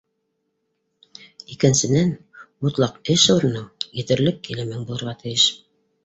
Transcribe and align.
Икенсенән, 1.55 2.07
мотлаҡ 2.67 2.97
эш 3.15 3.25
урының, 3.33 3.67
етерлек 3.99 4.41
килемең 4.49 4.87
булырға 4.89 5.15
тейеш. 5.25 5.45